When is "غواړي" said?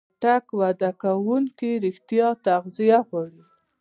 3.07-3.41